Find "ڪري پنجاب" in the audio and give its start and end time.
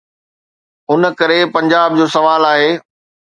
1.19-1.89